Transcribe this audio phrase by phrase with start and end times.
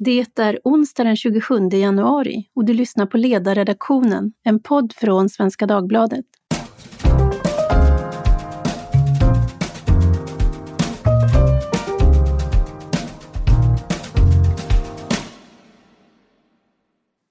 [0.00, 5.66] Det är onsdag den 27 januari och du lyssnar på Ledarredaktionen, en podd från Svenska
[5.66, 6.24] Dagbladet.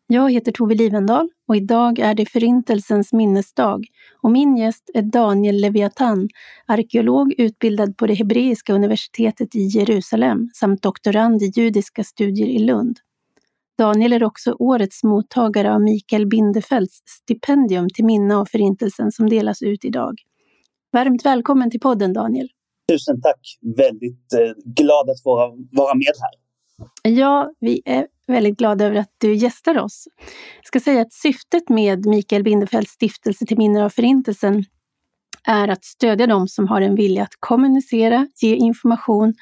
[0.08, 3.86] Jag heter Tove Livendal och idag är det Förintelsens minnesdag
[4.22, 6.30] och min gäst är Daniel Leviathan,
[6.66, 13.00] arkeolog utbildad på det Hebreiska universitetet i Jerusalem samt doktorand i judiska studier i Lund.
[13.78, 19.62] Daniel är också årets mottagare av Mikael Bindefelds stipendium till minne av Förintelsen som delas
[19.62, 20.16] ut idag.
[20.92, 22.50] Varmt välkommen till podden Daniel.
[22.92, 23.58] Tusen tack!
[23.78, 25.36] Väldigt eh, glad att få
[25.72, 27.12] vara med här.
[27.12, 30.08] Ja, vi är väldigt glad över att du gästar oss.
[30.56, 34.64] Jag ska säga att syftet med Mikael Bindefelds stiftelse till minne av Förintelsen
[35.48, 39.34] är att stödja dem som har en vilja att kommunicera, ge information,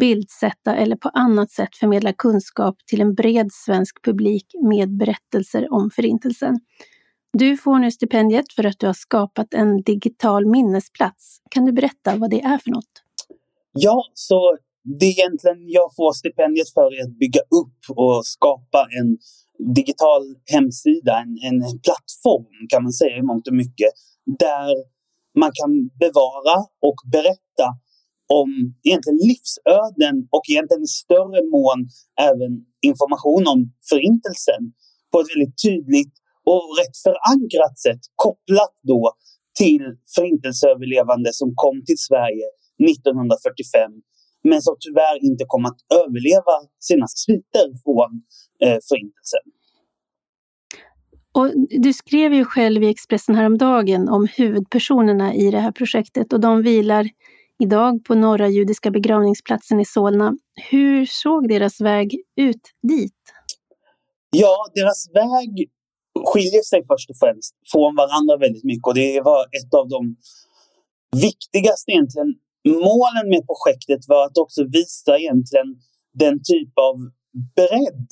[0.00, 5.90] bildsätta eller på annat sätt förmedla kunskap till en bred svensk publik med berättelser om
[5.90, 6.60] Förintelsen.
[7.32, 11.38] Du får nu stipendiet för att du har skapat en digital minnesplats.
[11.50, 13.02] Kan du berätta vad det är för något?
[13.72, 18.80] Ja, så det är egentligen jag får stipendiet för är att bygga upp och skapa
[18.98, 19.08] en
[19.74, 23.90] digital hemsida, en, en plattform kan man säga i mångt och mycket,
[24.38, 24.68] där
[25.42, 25.72] man kan
[26.04, 26.56] bevara
[26.88, 27.66] och berätta
[28.40, 28.50] om
[28.86, 31.78] egentligen livsöden och egentligen i större mån
[32.28, 32.52] även
[32.90, 33.60] information om
[33.90, 34.62] förintelsen
[35.10, 36.14] på ett väldigt tydligt
[36.52, 39.02] och rätt förankrat sätt kopplat då
[39.60, 39.84] till
[40.16, 42.46] förintelseöverlevande som kom till Sverige
[42.90, 43.92] 1945
[44.44, 48.22] men som tyvärr inte kom att överleva sina sviter från
[48.64, 49.44] eh, Förintelsen.
[51.34, 56.40] Och du skrev ju själv i Expressen häromdagen om huvudpersonerna i det här projektet och
[56.40, 57.08] de vilar
[57.58, 60.36] idag på Norra Judiska begravningsplatsen i Solna.
[60.70, 63.22] Hur såg deras väg ut dit?
[64.30, 65.70] Ja, deras väg
[66.26, 70.16] skiljer sig först och främst från varandra väldigt mycket och det var ett av de
[71.22, 72.34] viktigaste egentligen
[72.70, 75.68] målen med projektet var att också visa egentligen
[76.22, 76.96] den typ av
[77.56, 78.10] bredd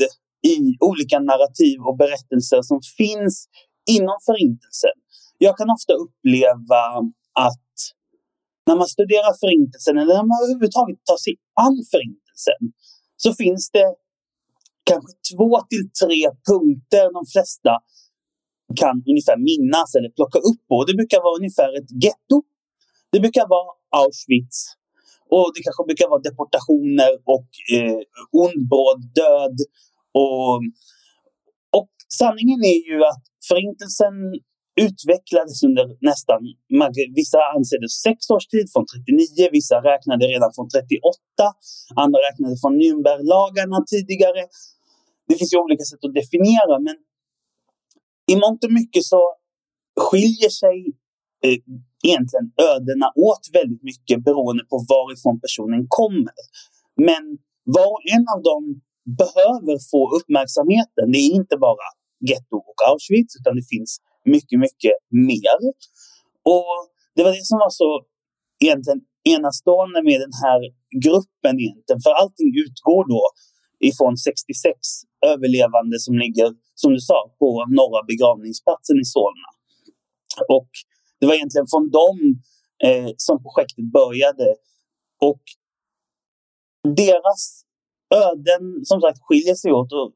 [0.55, 3.49] i olika narrativ och berättelser som finns
[3.97, 4.97] inom Förintelsen.
[5.39, 6.83] Jag kan ofta uppleva
[7.49, 7.73] att
[8.67, 11.35] när man studerar Förintelsen eller när man överhuvudtaget tar sig
[11.67, 12.63] an Förintelsen
[13.17, 13.89] så finns det
[14.91, 17.73] kanske två till tre punkter de flesta
[18.83, 20.77] kan ungefär minnas eller plocka upp på.
[20.89, 22.37] Det brukar vara ungefär ett getto.
[23.13, 24.59] Det brukar vara Auschwitz.
[25.35, 28.01] Och det kanske brukar vara deportationer och eh,
[28.45, 29.57] ondbråd död.
[30.23, 30.57] Och,
[31.79, 34.15] och sanningen är ju att Förintelsen
[34.87, 36.41] utvecklades under nästan,
[37.21, 41.45] vissa anser det sex års tid, från 39, vissa räknade redan från 38,
[42.03, 44.43] andra räknade från Nürnberglagarna tidigare.
[45.29, 46.97] Det finns ju olika sätt att definiera, men
[48.33, 49.21] i mångt och mycket så
[50.07, 50.77] skiljer sig
[51.45, 51.59] eh,
[52.09, 56.37] egentligen ödena åt väldigt mycket beroende på varifrån personen kommer.
[57.09, 57.23] Men
[57.77, 58.65] var och en av dem
[59.23, 61.07] behöver få uppmärksamheten.
[61.13, 61.89] Det är inte bara
[62.29, 63.91] getto och Auschwitz utan det finns
[64.35, 64.97] mycket, mycket
[65.33, 65.59] mer.
[66.55, 66.75] Och
[67.15, 67.91] det var det som var så
[68.65, 69.01] egentligen
[69.35, 70.61] enastående med den här
[71.07, 72.01] gruppen egentligen.
[72.05, 73.23] För allting utgår då
[73.89, 74.75] ifrån 66
[75.33, 79.49] överlevande som ligger, som du sa, på norra begravningsplatsen i Solna.
[80.59, 80.71] Och
[81.21, 82.19] det var egentligen från dem
[82.85, 84.47] eh, som projektet började.
[85.21, 85.43] Och
[87.03, 87.43] deras
[88.15, 89.93] öden som sagt skiljer sig åt.
[89.93, 90.13] Och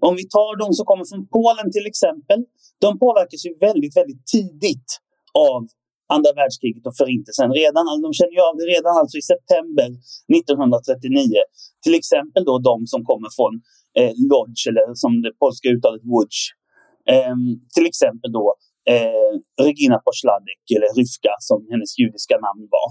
[0.00, 2.40] om vi tar de som kommer från Polen till exempel.
[2.84, 4.90] De påverkas ju väldigt, väldigt tidigt
[5.34, 5.60] av
[6.14, 7.48] andra världskriget och förintelsen.
[7.62, 9.88] Redan, de känner ju av det redan alltså i september
[10.38, 11.36] 1939.
[11.84, 13.54] Till exempel då de som kommer från
[13.98, 16.38] eh, Lodz, eller som det polska uttalet Łódź.
[17.14, 17.36] Eh,
[17.74, 18.44] till exempel då
[18.90, 22.88] eh, Regina Posladek, eller Ryska som hennes judiska namn var.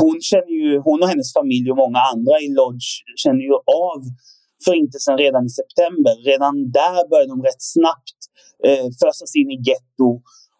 [0.00, 4.00] Hon, känner ju, hon och hennes familj och många andra i Lodge känner ju av
[4.64, 6.14] Förintelsen redan i september.
[6.30, 8.18] Redan där börjar de rätt snabbt
[8.66, 10.10] eh, fösas in i getto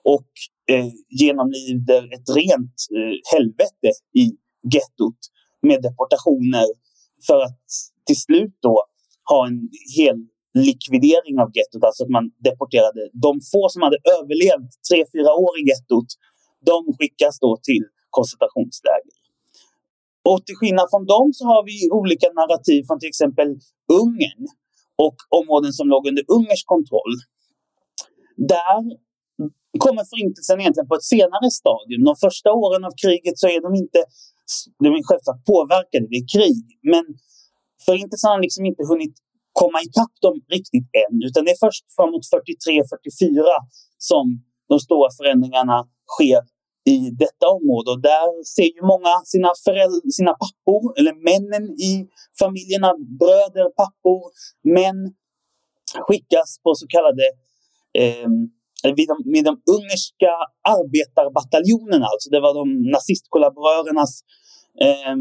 [0.04, 0.32] och
[0.72, 3.90] eh, genomlider ett rent eh, helvete
[4.22, 4.24] i
[4.74, 5.20] gettot
[5.62, 6.66] med deportationer
[7.26, 7.64] för att
[8.06, 8.84] till slut då
[9.30, 10.16] ha en hel
[10.66, 15.52] likvidering av gettot, alltså att man deporterade de få som hade överlevt tre, fyra år
[15.60, 16.08] i gettot.
[16.70, 17.84] De skickas då till
[18.16, 19.16] koncentrationsläger.
[20.30, 23.48] Och till skillnad från dem så har vi olika narrativ från till exempel
[24.00, 24.42] Ungern
[25.06, 27.14] och områden som låg under ungersk kontroll.
[28.54, 28.80] Där
[29.84, 32.00] kommer förintelsen egentligen på ett senare stadium.
[32.10, 33.98] De första åren av kriget så är de inte,
[34.84, 36.64] de är självklart påverkade, det är krig.
[36.92, 37.04] Men
[37.86, 39.14] Förintelsen har liksom inte hunnit
[39.60, 43.48] komma ikapp dem riktigt än, utan det är först framåt 43-44
[44.10, 44.24] som
[44.70, 45.78] de stora förändringarna
[46.14, 46.40] sker
[46.94, 47.88] i detta område.
[47.94, 51.92] Och där ser ju många sina, föräldrar, sina pappor, eller männen i
[52.42, 52.90] familjerna,
[53.20, 54.22] bröder, pappor,
[54.76, 55.00] män
[56.06, 57.26] skickas på så kallade
[58.02, 58.28] eh,
[58.96, 60.32] vid de, med de ungerska
[60.78, 64.12] arbetarbataljonerna, alltså det var de nazistkollaborörernas
[64.86, 65.16] eh,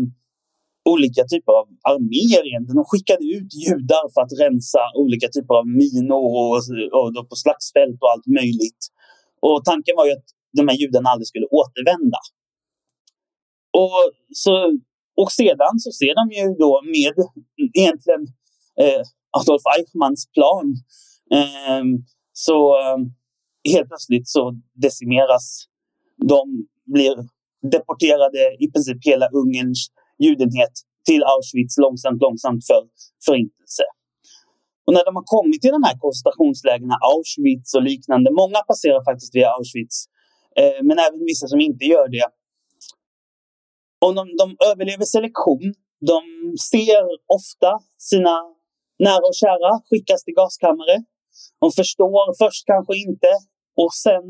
[0.93, 2.79] olika typer av arméer egentligen.
[2.81, 6.59] De skickade ut judar för att rensa olika typer av minor och,
[6.97, 8.81] och, och på slagsfält och allt möjligt.
[9.45, 12.19] Och tanken var ju att de här judarna aldrig skulle återvända.
[13.81, 13.99] Och,
[14.43, 14.53] så,
[15.21, 17.15] och sedan så ser de ju då med
[17.77, 18.23] egentligen
[18.81, 19.01] eh,
[19.39, 20.67] Adolf Eichmanns plan
[21.37, 21.83] eh,
[22.33, 22.97] så eh,
[23.73, 24.43] helt plötsligt så
[24.73, 25.65] decimeras
[26.27, 27.15] de, blir
[27.71, 29.91] deporterade i princip hela Ungerns
[30.25, 30.75] judenhet
[31.07, 32.81] till Auschwitz långsamt, långsamt för
[33.25, 33.85] förintelse.
[34.85, 39.35] Och när de har kommit till de här koncentrationslägren, Auschwitz och liknande, många passerar faktiskt
[39.35, 39.97] via Auschwitz,
[40.59, 42.27] eh, men även vissa som inte gör det.
[44.05, 45.65] Om de, de överlever selektion,
[46.11, 46.19] de
[46.71, 47.03] ser
[47.37, 47.71] ofta
[48.09, 48.35] sina
[49.05, 50.97] nära och kära skickas till gaskammare.
[51.61, 53.31] De förstår först kanske inte
[53.83, 54.25] och sen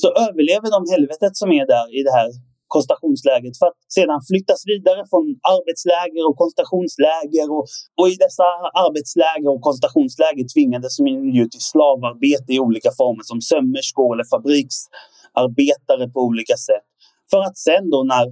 [0.00, 2.30] så överlever de helvetet som är där i det här
[2.74, 7.46] koncentrationslägret för att sedan flyttas vidare från arbetsläger och koncentrationsläger.
[7.56, 7.64] Och,
[7.98, 8.46] och i dessa
[8.84, 11.04] arbetsläger och koncentrationsläger tvingades de
[11.38, 16.86] ju till slavarbete i olika former som sömmerskor eller fabriksarbetare på olika sätt.
[17.30, 18.26] För att sen då när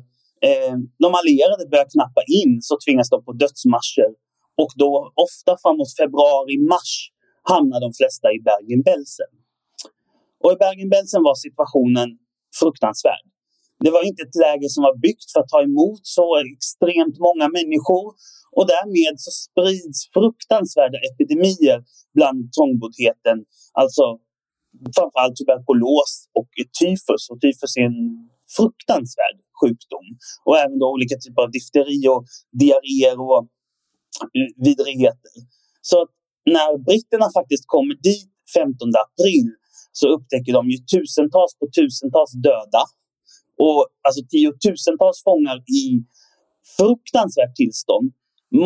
[0.49, 0.75] eh,
[1.05, 4.11] de allierade börjar knappa in så tvingas de på dödsmarscher.
[4.63, 4.91] Och då
[5.27, 6.93] ofta framåt februari-mars
[7.53, 9.33] hamnar de flesta i Bergen-Belsen.
[10.43, 12.09] Och i Bergen-Belsen var situationen
[12.61, 13.25] fruktansvärd.
[13.85, 17.47] Det var inte ett läger som var byggt för att ta emot så extremt många
[17.59, 18.07] människor
[18.57, 21.79] och därmed så sprids fruktansvärda epidemier
[22.17, 23.39] bland trångboddheten.
[23.81, 24.05] Alltså
[24.97, 26.51] framförallt tuberkulos och
[26.81, 27.23] tyfus.
[27.31, 28.03] Och tyfus är en
[28.57, 30.07] fruktansvärd sjukdom.
[30.47, 32.23] Och även då olika typer av difteri och
[32.61, 33.41] diarréer och
[34.37, 35.35] eh, vidrigheter.
[35.91, 35.99] Så
[36.55, 39.49] när britterna faktiskt kommer dit 15 april
[39.93, 42.83] så upptäcker de ju tusentals på tusentals döda
[43.65, 45.85] och alltså tiotusentals fångar i
[46.79, 48.13] fruktansvärt tillstånd.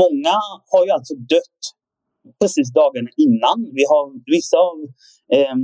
[0.02, 0.36] Många
[0.72, 1.60] har ju alltså dött
[2.40, 3.58] precis dagarna innan.
[3.78, 4.04] Vi har
[4.36, 4.76] vissa av
[5.36, 5.56] eh,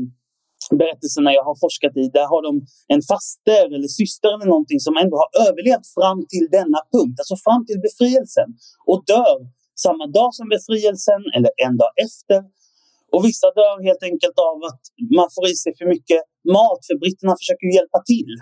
[0.80, 2.52] berättelserna jag har forskat i, där har de
[2.94, 7.36] en faster eller syster eller någonting som ändå har överlevt fram till denna punkt, alltså
[7.46, 8.48] fram till befrielsen
[8.90, 9.38] och dör
[9.86, 12.40] samma dag som befrielsen eller en dag efter.
[13.14, 14.82] Och vissa dör helt enkelt av att
[15.18, 16.22] man får i sig för mycket
[16.56, 18.32] mat, för britterna försöker hjälpa till.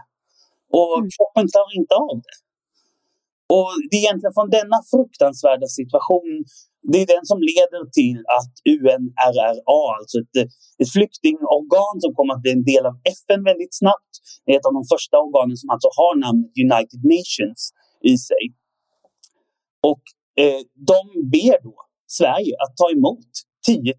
[0.78, 1.08] Och mm.
[1.14, 2.36] kroppen klarar inte av det.
[3.56, 6.30] Och det är egentligen från denna fruktansvärda situation,
[6.90, 9.50] det är den som leder till att UNRRA,
[9.98, 10.36] alltså ett,
[10.80, 14.12] ett flyktingorgan som kommer att bli en del av FN väldigt snabbt,
[14.44, 17.60] det är ett av de första organen som alltså har namnet United Nations
[18.12, 18.44] i sig.
[19.90, 20.04] Och
[20.42, 20.60] eh,
[20.92, 21.00] de
[21.34, 21.76] ber då
[22.18, 23.30] Sverige att ta emot
[23.66, 23.94] 10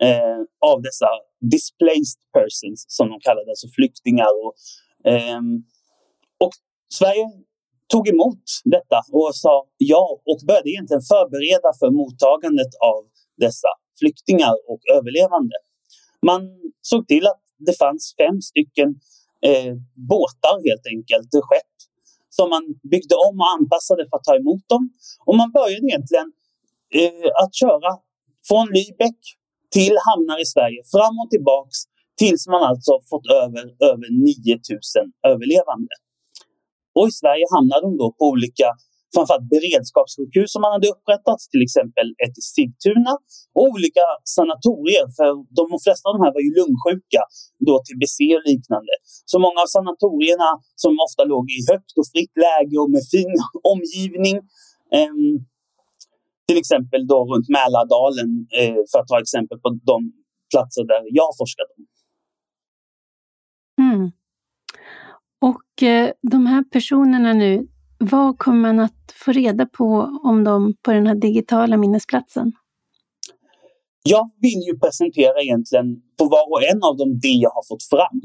[0.00, 0.40] 000 eh,
[0.70, 1.10] av dessa
[1.54, 4.52] displaced persons, som de kallar det, alltså flyktingar och
[5.06, 5.64] Ehm,
[6.44, 6.52] och
[6.98, 7.26] Sverige
[7.92, 13.00] tog emot detta och sa ja och började egentligen förbereda för mottagandet av
[13.36, 13.68] dessa
[13.98, 15.56] flyktingar och överlevande.
[16.26, 16.42] Man
[16.90, 18.88] såg till att det fanns fem stycken
[19.48, 19.74] eh,
[20.10, 21.74] båtar helt enkelt, skepp,
[22.36, 24.82] som man byggde om och anpassade för att ta emot dem.
[25.26, 26.28] Och man började egentligen
[26.98, 27.90] eh, att köra
[28.48, 29.20] från Lübeck
[29.76, 31.76] till hamnar i Sverige, fram och tillbaks
[32.20, 35.94] Tills man alltså fått över, över 9000 överlevande.
[36.96, 38.68] Och i Sverige hamnar de då på olika
[39.14, 43.14] framförallt beredskapssjukhus som man hade upprättat, till exempel ett i Sigtuna
[43.56, 44.04] och olika
[44.36, 47.22] sanatorier, för de flesta av de här var ju lungsjuka,
[47.66, 48.94] då TBC och liknande.
[49.32, 50.50] Så många av sanatorierna
[50.82, 53.34] som ofta låg i högt och fritt läge och med fin
[53.74, 54.36] omgivning,
[54.98, 55.16] eh,
[56.48, 58.30] till exempel då runt Mälardalen,
[58.60, 59.98] eh, för att ta exempel på de
[60.52, 61.82] platser där jag forskat om.
[63.94, 64.12] Mm.
[65.40, 70.74] Och eh, de här personerna nu, vad kommer man att få reda på om dem
[70.82, 72.52] på den här digitala minnesplatsen?
[74.02, 75.86] Jag vill ju presentera egentligen
[76.18, 78.20] på var och en av dem det jag har fått fram.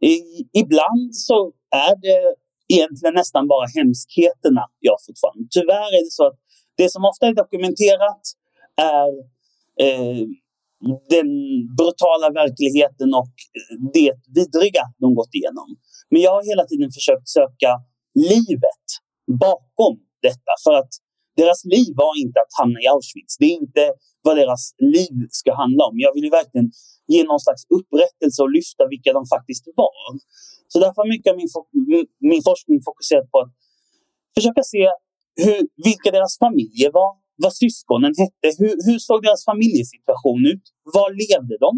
[0.00, 0.14] I,
[0.52, 2.34] ibland så är det
[2.74, 5.48] egentligen nästan bara hemskheterna jag har fått fram.
[5.50, 6.38] Tyvärr är det så att
[6.76, 8.22] det som ofta är dokumenterat
[8.76, 9.08] är
[9.86, 10.26] eh,
[11.14, 11.28] den
[11.78, 13.34] brutala verkligheten och
[13.94, 15.68] det vidriga de gått igenom.
[16.10, 17.70] Men jag har hela tiden försökt söka
[18.30, 18.84] livet
[19.46, 19.94] bakom
[20.28, 20.52] detta.
[20.64, 20.92] För att
[21.40, 23.34] deras liv var inte att hamna i Auschwitz.
[23.40, 23.84] Det är inte
[24.26, 24.62] vad deras
[24.96, 25.94] liv ska handla om.
[26.04, 26.68] Jag vill ju verkligen
[27.12, 29.98] ge någon slags upprättelse och lyfta vilka de faktiskt var.
[30.72, 33.52] Så därför har mycket av min, min forskning fokuserat på att
[34.36, 34.82] försöka se
[35.44, 37.10] hur, vilka deras familjer var,
[37.44, 40.64] vad syskonen hette, hur, hur såg deras familjesituation ut,
[40.96, 41.72] var levde de,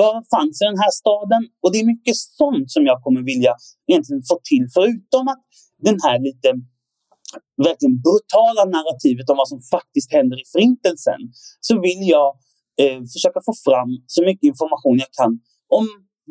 [0.00, 1.42] vad fanns i den här staden?
[1.62, 3.54] Och det är mycket sånt som jag kommer vilja
[3.90, 5.42] egentligen få till, förutom att
[5.88, 6.48] den här lite
[7.66, 11.20] verkligen brutala narrativet om vad som faktiskt händer i Förintelsen,
[11.66, 12.28] så vill jag
[12.82, 15.32] eh, försöka få fram så mycket information jag kan
[15.78, 15.84] om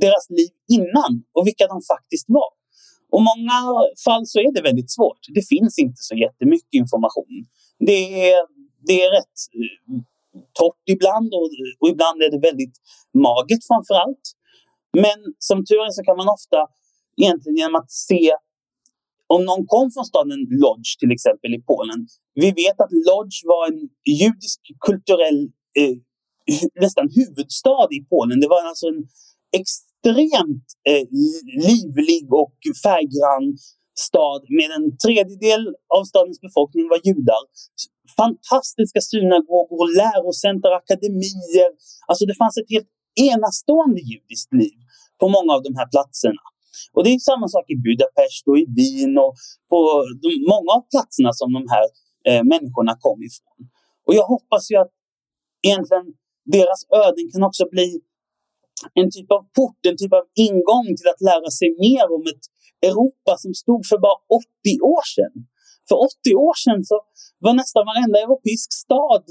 [0.04, 2.52] deras liv innan och vilka de faktiskt var.
[3.14, 3.58] Och många
[4.06, 5.22] fall så är det väldigt svårt.
[5.38, 7.34] Det finns inte så jättemycket information.
[7.90, 8.42] Det är,
[8.88, 10.02] det är rätt eh,
[10.60, 12.76] torrt ibland och, och ibland är det väldigt
[13.28, 14.26] magert framför allt.
[15.04, 16.60] Men som tur är så kan man ofta
[17.22, 18.32] egentligen genom att se
[19.34, 22.00] om någon kom från staden Lodz till exempel i Polen.
[22.44, 23.80] Vi vet att Lodz var en
[24.24, 25.40] judisk kulturell
[25.80, 25.96] eh,
[26.86, 28.40] nästan huvudstad i Polen.
[28.40, 29.02] Det var alltså en
[29.60, 31.06] extremt eh,
[31.70, 33.48] livlig och färggrann
[34.00, 35.64] stad med en tredjedel
[35.96, 37.44] av stadens befolkning var judar.
[38.22, 41.72] Fantastiska synagogor, lärocenter, akademier.
[42.08, 42.92] Alltså det fanns ett helt
[43.30, 44.80] enastående judiskt liv
[45.20, 46.44] på många av de här platserna.
[46.94, 49.34] Och det är samma sak i Budapest och i Wien och
[49.72, 49.80] på
[50.22, 51.86] de, många av platserna som de här
[52.30, 53.60] eh, människorna kom ifrån.
[54.06, 54.94] Och jag hoppas ju att
[55.68, 56.06] egentligen
[56.56, 57.90] deras öden kan också bli
[58.94, 62.46] en typ av port, en typ av ingång till att lära sig mer om ett
[62.90, 64.20] Europa som stod för bara
[64.64, 65.36] 80 år sedan.
[65.90, 66.98] För 80 år sedan så
[67.40, 69.26] var nästan varenda europeisk stad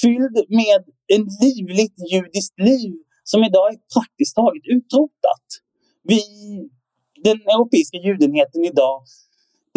[0.00, 0.82] fylld med
[1.14, 2.92] en livligt judiskt liv
[3.24, 5.46] som idag är praktiskt taget utrotat.
[6.02, 6.20] Vi
[7.24, 9.02] den europeiska judenheten idag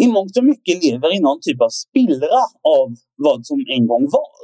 [0.02, 2.42] i mångt och mycket lever i någon typ av spillra
[2.78, 4.42] av vad som en gång var.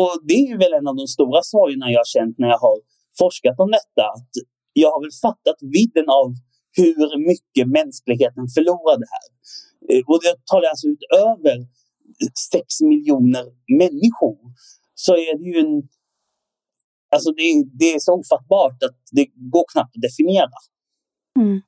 [0.00, 2.78] Och det är väl en av de stora sorgerna jag har känt när jag har
[3.18, 4.04] forskat om detta.
[4.16, 4.32] Att
[4.72, 6.26] jag har väl fattat vidden av
[6.72, 9.28] hur mycket mänskligheten förlorade här.
[9.88, 11.66] Eh, och det talar alltså utöver
[12.52, 13.44] sex miljoner
[13.78, 14.38] människor.
[14.94, 15.88] Så är det ju en...
[17.12, 20.50] Alltså det, det är så ofattbart att det går knappt att definiera.
[21.38, 21.60] Mm.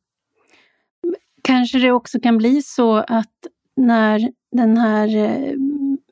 [1.42, 5.54] Kanske det också kan bli så att när den här eh,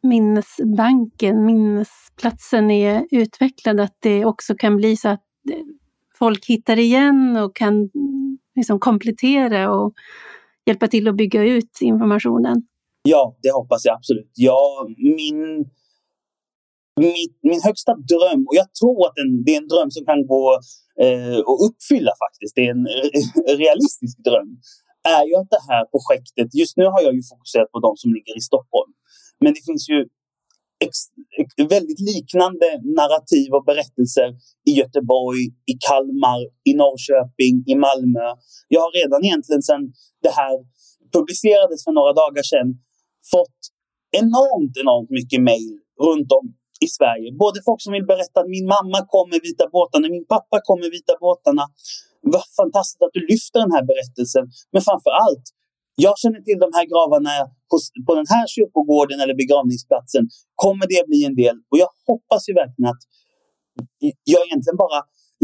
[0.03, 5.65] minnesbanken, minnesplatsen är utvecklad, att det också kan bli så att eh,
[6.19, 7.91] folk hittar igen och kan
[8.57, 9.95] liksom komplettera och
[10.67, 12.63] hjälpa till att bygga ut informationen?
[13.03, 14.33] Ja, det hoppas jag absolut.
[14.35, 15.41] Ja, min,
[17.01, 20.27] min, min högsta dröm, och jag tror att den, det är en dröm som kan
[20.27, 20.59] gå
[21.05, 22.87] eh, att uppfylla faktiskt, det är en
[23.65, 24.51] realistisk dröm,
[25.19, 28.09] är ju att det här projektet, just nu har jag ju fokuserat på de som
[28.17, 28.93] ligger i Stockholm,
[29.43, 29.99] men det finns ju
[30.85, 30.93] ex,
[31.77, 32.67] väldigt liknande
[32.99, 34.29] narrativ och berättelser
[34.71, 38.27] i Göteborg, i Kalmar, i Norrköping, i Malmö.
[38.75, 39.83] Jag har redan egentligen sedan
[40.27, 40.57] det här
[41.17, 42.69] publicerades för några dagar sedan
[43.35, 43.61] fått
[44.23, 45.75] enormt, enormt mycket mejl
[46.07, 46.47] runt om
[46.87, 47.29] i Sverige.
[47.45, 50.79] Både folk som vill berätta att min mamma kom med vita båtarna, min pappa kom
[50.85, 51.65] med vita båtarna.
[52.35, 54.45] Vad fantastiskt att du lyfter den här berättelsen.
[54.73, 55.45] Men framför allt,
[56.07, 57.33] jag känner till de här gravarna
[57.71, 60.25] på, på den här kyrkogården eller begravningsplatsen.
[60.65, 61.57] Kommer det bli en del?
[61.71, 63.03] Och jag hoppas ju verkligen att
[64.33, 65.01] jag egentligen bara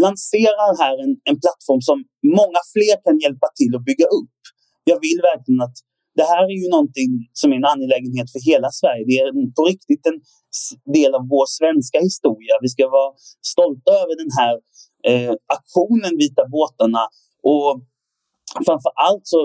[0.07, 1.99] lanserar här en, en plattform som
[2.41, 4.39] många fler kan hjälpa till att bygga upp.
[4.91, 5.77] Jag vill verkligen att
[6.19, 9.03] det här är ju någonting som är en angelägenhet för hela Sverige.
[9.09, 9.29] Det är
[9.59, 10.19] på riktigt en
[10.99, 12.55] del av vår svenska historia.
[12.65, 13.11] Vi ska vara
[13.53, 14.55] stolta över den här
[15.11, 17.03] eh, aktionen Vita båtarna.
[17.53, 17.71] Och
[18.67, 19.41] framför allt så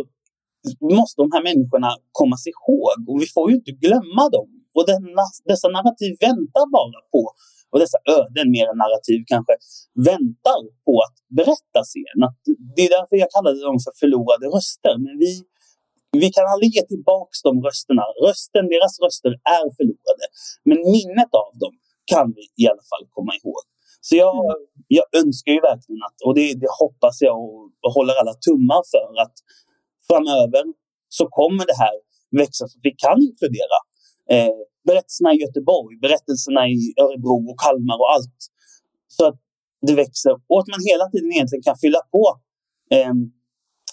[0.98, 1.89] måste de här människorna
[2.20, 4.50] kommas ihåg och vi får ju inte glömma dem.
[4.75, 7.22] Och denna, dessa narrativ väntar bara på,
[7.72, 9.53] och dessa öden mer än narrativ kanske,
[10.10, 12.20] väntar på att berättas igen.
[12.27, 12.39] Att
[12.75, 14.94] det är därför jag kallade dem för förlorade röster.
[15.06, 15.32] Men vi,
[16.22, 18.03] vi kan aldrig ge tillbaks de rösterna.
[18.25, 20.25] Rösten, deras röster är förlorade.
[20.70, 21.74] Men minnet av dem
[22.13, 23.63] kan vi i alla fall komma ihåg.
[24.08, 24.68] Så jag, mm.
[25.00, 27.38] jag önskar ju verkligen att, och det, det hoppas jag
[27.86, 29.38] och håller alla tummar för, att
[30.10, 30.63] framöver
[31.10, 31.96] så kommer det här
[32.41, 33.77] växa så att vi kan inkludera
[34.34, 34.55] eh,
[34.88, 38.39] berättelserna i Göteborg, berättelserna i Örebro och Kalmar och allt.
[39.08, 39.39] Så att
[39.88, 42.24] det växer och att man hela tiden egentligen kan fylla på
[42.96, 43.13] eh,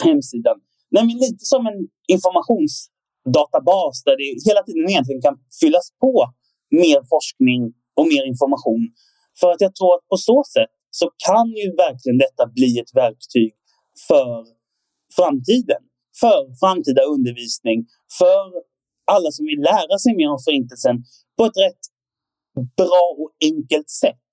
[0.07, 0.59] hemsidan.
[0.91, 1.81] Nej, men lite som en
[2.15, 6.15] informationsdatabas där det hela tiden egentligen kan fyllas på
[6.83, 7.61] mer forskning
[7.99, 8.83] och mer information
[9.41, 12.93] för att jag tror att på så sätt så kan ju verkligen detta bli ett
[12.95, 13.53] verktyg
[14.09, 14.47] för
[15.17, 15.83] framtiden.
[16.21, 17.79] För framtida undervisning,
[18.19, 18.45] för
[19.15, 20.97] alla som vill lära sig mer om Förintelsen
[21.37, 21.83] på ett rätt
[22.77, 24.29] bra och enkelt sätt.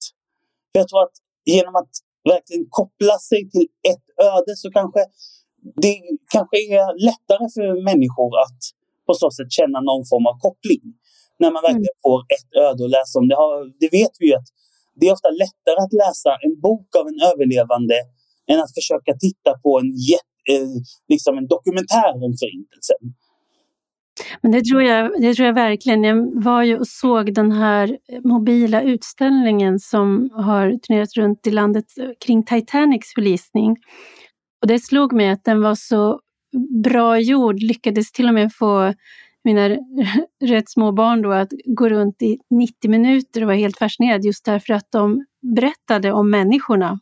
[0.71, 1.93] För jag tror att genom att
[2.33, 5.01] verkligen koppla sig till ett öde så kanske
[5.83, 5.95] det
[6.35, 8.61] kanske är lättare för människor att
[9.07, 10.85] på så sätt känna någon form av koppling.
[11.41, 12.05] När man verkligen mm.
[12.05, 13.27] får ett öde att läsa om.
[13.31, 14.49] Det, har, det vet vi ju att
[14.97, 17.97] det är ofta lättare att läsa en bok av en överlevande
[18.51, 19.89] än att försöka titta på en,
[20.51, 20.67] eh,
[21.07, 23.13] liksom en dokumentär om Förintelsen.
[24.41, 26.03] Men det tror, jag, det tror jag verkligen.
[26.03, 31.51] Jag var ju och såg den här eh, mobila utställningen som har turnerat runt i
[31.51, 33.77] landet eh, kring Titanics förlisning.
[34.61, 36.19] Och det slog mig att den var så
[36.83, 38.93] bra gjord, lyckades till och med få
[39.43, 39.69] mina
[40.43, 44.45] rätt små barn då att gå runt i 90 minuter och var helt fascinerad just
[44.45, 45.25] därför att de
[45.55, 46.99] berättade om människorna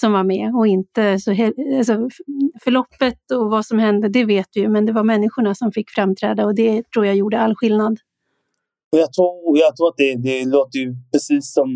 [0.00, 1.30] som var med och inte så...
[1.78, 2.08] Alltså,
[2.64, 5.90] förloppet och vad som hände, det vet vi ju, men det var människorna som fick
[5.90, 7.98] framträda och det tror jag gjorde all skillnad.
[8.92, 11.68] Och jag, tror, jag tror att det, det låter ju precis som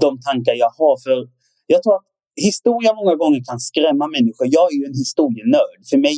[0.00, 0.94] de tankar jag har.
[1.04, 1.28] För
[1.66, 2.06] jag tror att
[2.50, 4.46] historia många gånger kan skrämma människor.
[4.58, 5.80] Jag är ju en historienörd.
[5.90, 6.16] För mig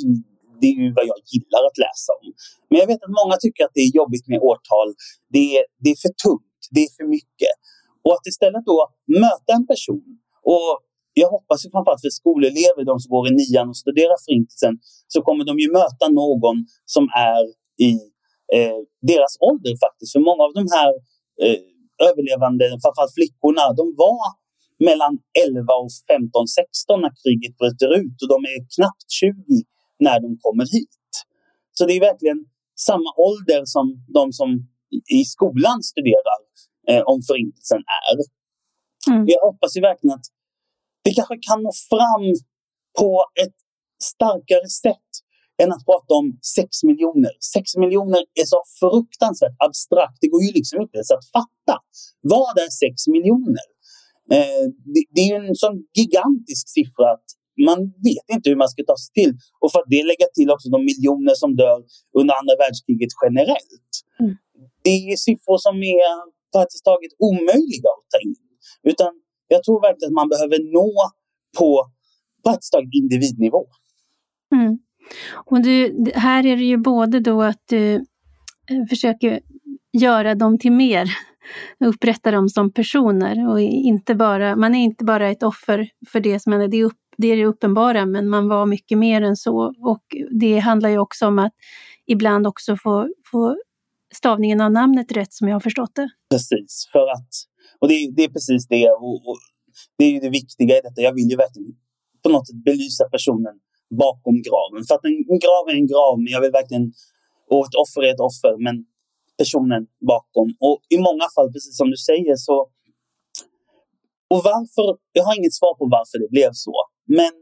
[0.61, 2.27] det är ju vad jag gillar att läsa om.
[2.69, 4.89] Men jag vet att många tycker att det är jobbigt med årtal.
[5.35, 7.55] Det är, det är för tungt, det är för mycket.
[8.05, 8.79] Och att istället då
[9.25, 10.07] möta en person.
[10.55, 10.71] Och
[11.14, 14.75] jag hoppas ju framförallt för skolelever, de som går i nian och studerar Förintelsen,
[15.12, 16.57] så kommer de ju möta någon
[16.95, 17.42] som är
[17.88, 17.92] i
[18.57, 18.78] eh,
[19.11, 20.12] deras ålder faktiskt.
[20.14, 20.92] För många av de här
[21.45, 21.61] eh,
[22.09, 24.26] överlevande, framförallt flickorna, de var
[24.88, 25.14] mellan
[25.47, 29.35] 11 och 15, 16 när kriget bryter ut och de är knappt 20
[30.07, 31.11] när de kommer hit.
[31.76, 32.40] Så det är verkligen
[32.88, 33.87] samma ålder som
[34.19, 34.49] de som
[35.21, 36.40] i skolan studerar
[36.90, 38.16] eh, om Förintelsen är.
[39.11, 39.25] Mm.
[39.33, 40.28] Jag hoppas ju verkligen att
[41.04, 42.25] vi kanske kan nå fram
[42.99, 43.56] på ett
[44.02, 45.11] starkare sätt
[45.62, 47.32] än att prata om 6 miljoner.
[47.54, 50.18] 6 miljoner är så fruktansvärt abstrakt.
[50.21, 51.76] Det går ju liksom inte ens att fatta.
[52.35, 53.66] Vad är 6 miljoner?
[54.37, 57.28] Eh, det, det, är en sån gigantisk siffra att
[57.69, 59.32] man vet inte hur man ska ta sig till.
[59.60, 61.80] Och för att det lägga till också de miljoner som dör
[62.21, 63.93] under andra världskriget generellt.
[64.23, 64.34] Mm.
[64.84, 66.10] Det är siffror som är
[66.54, 68.43] praktiskt taget omöjliga att ta in.
[68.93, 69.12] Utan
[69.52, 70.93] jag tror verkligen att man behöver nå
[71.58, 71.91] på
[72.45, 73.67] praktiskt taget individnivå.
[74.54, 74.78] Mm.
[75.34, 79.41] Och du, här är det ju både då att du eh, försöker
[79.93, 81.08] göra dem till mer,
[81.84, 86.41] upprätta dem som personer och inte bara, man är inte bara ett offer för det
[86.41, 89.36] som händer, det är upp, det är det uppenbara, men man var mycket mer än
[89.36, 89.75] så.
[89.78, 91.52] Och det handlar ju också om att
[92.06, 93.56] ibland också få, få
[94.15, 96.08] stavningen av namnet rätt som jag har förstått det.
[96.30, 97.28] Precis, för att,
[97.81, 98.91] och det, det är precis det.
[98.91, 99.39] Och, och,
[99.99, 101.01] det är ju det viktiga i detta.
[101.09, 101.73] Jag vill ju verkligen
[102.23, 103.57] på något sätt belysa personen
[104.07, 104.81] bakom graven.
[104.87, 106.87] För att en, en grav är en grav, men jag vill verkligen,
[107.51, 108.77] och ett offer är ett offer, men
[109.41, 110.49] personen bakom.
[110.67, 112.57] Och i många fall, precis som du säger, så
[114.33, 114.89] och varför?
[115.19, 116.75] Jag har inget svar på varför det blev så.
[117.19, 117.33] Men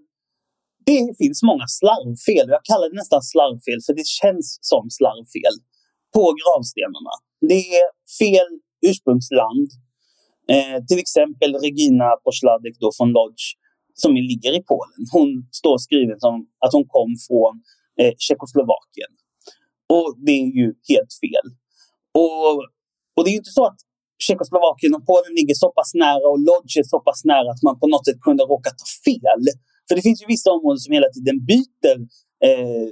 [0.88, 2.46] det finns många slarvfel.
[2.56, 5.54] Jag kallar det nästan slarvfel för det känns som slarvfel
[6.16, 7.14] på gravstenarna.
[7.52, 7.86] Det är
[8.20, 8.50] fel
[8.88, 9.68] ursprungsland.
[10.54, 13.44] Eh, till exempel Regina Posladek då från Lodz
[14.02, 15.00] som ligger i Polen.
[15.16, 15.28] Hon
[15.60, 16.34] står skriven som
[16.64, 17.54] att hon kom från
[18.00, 19.12] eh, Tjeckoslovakien.
[19.96, 21.46] Och det är ju helt fel.
[22.22, 22.54] Och,
[23.16, 23.80] och det är ju inte så att
[24.26, 27.76] Tjeckoslovakien och Polen ligger så pass nära och Lodz är så pass nära att man
[27.82, 29.42] på något sätt kunde råka ta fel.
[29.86, 31.96] För det finns ju vissa områden som hela tiden byter
[32.48, 32.86] eh,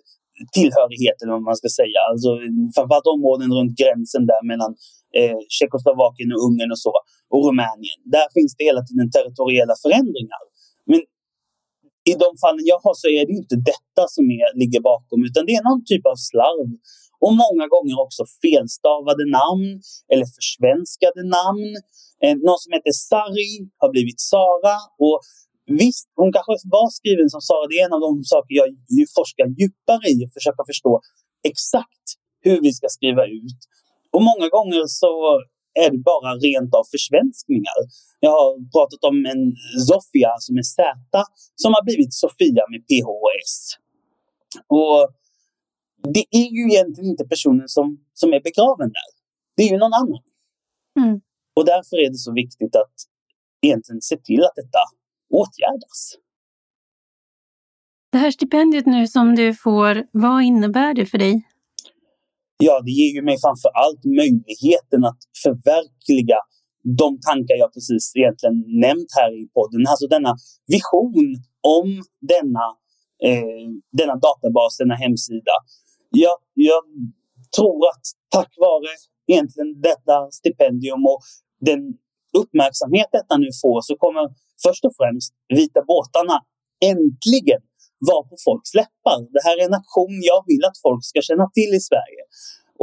[0.56, 2.00] tillhörighet, eller vad man ska säga.
[2.10, 2.28] Alltså,
[2.74, 4.72] framförallt områden runt gränsen där mellan
[5.18, 6.92] eh, Tjeckoslovakien och Ungern och så,
[7.32, 8.00] och Rumänien.
[8.16, 10.42] Där finns det hela tiden territoriella förändringar.
[10.90, 11.00] Men
[12.10, 15.42] i de fallen jag har så är det inte detta som är, ligger bakom, utan
[15.46, 16.70] det är någon typ av slarv.
[17.24, 19.70] Och många gånger också felstavade namn
[20.12, 21.70] eller försvenskade namn.
[22.22, 24.76] Eh, någon som heter Sari har blivit Sara.
[25.06, 25.18] Och
[25.82, 27.66] Visst, hon kanske var skriven som Sara.
[27.70, 28.68] Det är en av de saker jag
[29.18, 30.92] forskar djupare i och försöker förstå
[31.50, 32.06] exakt
[32.46, 33.60] hur vi ska skriva ut.
[34.14, 35.12] Och många gånger så
[35.84, 37.78] är det bara rent av försvenskningar.
[38.20, 39.42] Jag har pratat om en
[39.88, 40.82] Sofia som är Z
[41.62, 43.56] som har blivit Sofia med PH och S.
[44.66, 44.98] Och
[46.14, 49.08] det är ju egentligen inte personen som, som är begraven där.
[49.56, 50.22] Det är ju någon annan.
[51.00, 51.20] Mm.
[51.56, 52.94] Och därför är det så viktigt att
[53.66, 54.82] egentligen se till att detta
[55.30, 56.16] åtgärdas.
[58.12, 61.48] Det här stipendiet nu som du får, vad innebär det för dig?
[62.64, 66.38] Ja, det ger ju mig framför allt möjligheten att förverkliga
[67.02, 69.82] de tankar jag precis egentligen nämnt här i podden.
[69.90, 70.32] Alltså denna
[70.76, 71.26] vision
[71.78, 71.88] om
[72.32, 72.66] denna,
[73.28, 73.66] eh,
[73.98, 75.54] denna databas, denna hemsida.
[76.24, 76.82] Jag, jag
[77.56, 78.04] tror att
[78.36, 78.92] tack vare
[79.32, 81.20] egentligen detta stipendium och
[81.68, 81.80] den
[82.40, 84.24] uppmärksamhet detta nu får så kommer
[84.64, 86.36] först och främst Vita båtarna
[86.90, 87.62] äntligen
[88.10, 89.18] vara på folks läppar.
[89.34, 92.22] Det här är en aktion jag vill att folk ska känna till i Sverige.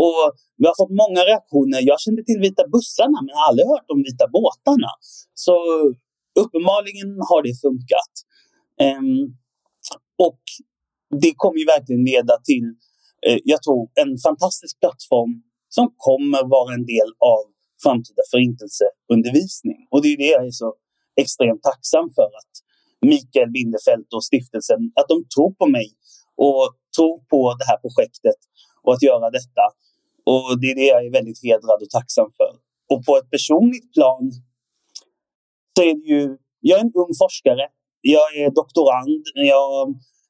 [0.04, 0.24] Och
[0.60, 1.80] vi har fått många reaktioner.
[1.92, 4.92] Jag kände till Vita bussarna men har aldrig hört om Vita båtarna.
[5.34, 5.56] Så
[6.44, 8.14] uppenbarligen har det funkat.
[8.88, 9.38] Um,
[10.28, 10.44] och
[11.24, 12.68] det kommer ju verkligen leda till,
[13.28, 15.34] uh, jag tror, en fantastisk plattform
[15.70, 17.42] som kommer vara en del av
[17.84, 19.80] framtida förintelseundervisning.
[19.92, 20.70] Och det är det jag är så
[21.22, 22.54] extremt tacksam för att
[23.12, 25.88] Mikael Bindefeld och stiftelsen, att de tror på mig
[26.48, 26.64] och
[26.96, 28.40] tror på det här projektet
[28.84, 29.64] och att göra detta.
[30.32, 32.52] Och det är det jag är väldigt hedrad och tacksam för.
[32.92, 34.24] Och på ett personligt plan
[35.74, 37.66] så är det ju, jag är en ung forskare.
[38.02, 39.24] Jag är doktorand.
[39.54, 39.70] Jag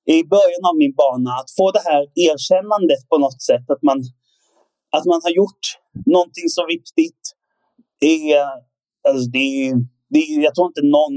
[0.05, 1.31] är i början av min bana.
[1.41, 3.97] Att få det här erkännandet på något sätt, att man,
[4.95, 5.65] att man har gjort
[6.05, 7.21] någonting så viktigt.
[7.99, 8.45] Är,
[9.09, 9.73] alltså det är,
[10.09, 11.15] det är, jag tror inte någon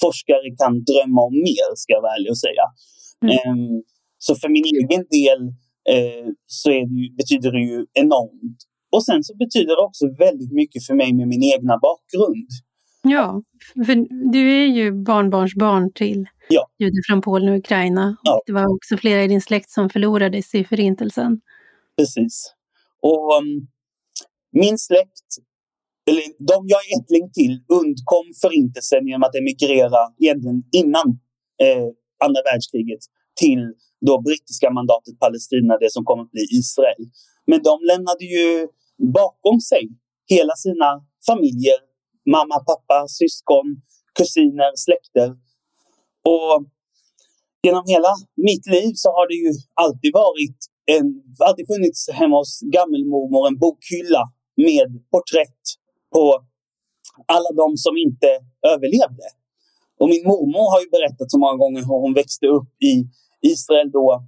[0.00, 2.64] forskare kan drömma om mer, ska jag vara ärlig och säga.
[3.22, 3.34] Mm.
[3.34, 3.82] Um,
[4.18, 5.40] så för min egen del
[5.94, 8.58] uh, så det ju, betyder det ju enormt.
[8.92, 12.48] Och sen så betyder det också väldigt mycket för mig med min egna bakgrund.
[13.02, 13.42] Ja,
[13.86, 13.94] för
[14.32, 16.68] du är ju barnbarnsbarn till ja.
[16.78, 18.16] judar från Polen och Ukraina.
[18.22, 18.34] Ja.
[18.34, 21.40] Och det var också flera i din släkt som förlorades i Förintelsen.
[21.96, 22.54] Precis.
[23.02, 23.68] Och um,
[24.52, 25.28] min släkt
[26.38, 31.06] de jag är ättling till undkom förintelsen genom att emigrera egentligen innan
[31.62, 31.86] eh,
[32.24, 33.02] andra världskriget
[33.40, 33.62] till
[34.06, 37.02] då brittiska mandatet Palestina, det som kommer att bli Israel.
[37.46, 38.68] Men de lämnade ju
[39.18, 39.84] bakom sig
[40.26, 40.88] hela sina
[41.26, 41.78] familjer,
[42.34, 43.66] mamma, pappa, syskon,
[44.18, 45.28] kusiner, släkter.
[46.32, 46.56] Och
[47.62, 48.12] genom hela
[48.48, 50.58] mitt liv så har det ju alltid varit
[50.96, 51.06] en,
[51.48, 54.22] alltid funnits hemma hos gammelmormor en bokhylla
[54.56, 55.62] med porträtt
[56.14, 56.44] på
[57.26, 58.28] alla de som inte
[58.72, 59.28] överlevde.
[60.00, 62.94] Och min mormor har ju berättat så många gånger hur hon växte upp i
[63.52, 64.24] Israel då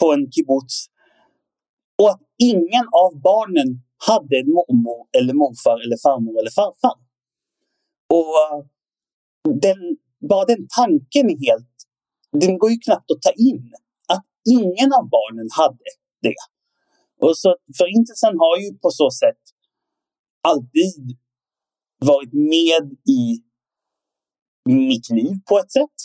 [0.00, 0.76] på en kibbutz.
[1.98, 3.68] Och att ingen av barnen
[4.08, 6.96] hade en mormor eller morfar eller farmor eller farfar.
[8.16, 8.58] Och eh,
[9.64, 9.80] den,
[10.30, 11.76] bara den tanken är helt...
[12.32, 13.72] Den går ju knappt att ta in.
[14.14, 14.26] Att
[14.58, 15.88] ingen av barnen hade
[16.22, 16.40] det.
[17.20, 19.42] Och så Förintelsen har ju på så sätt
[20.42, 21.18] alltid
[21.98, 23.42] varit med i
[24.68, 25.96] mitt liv på ett sätt.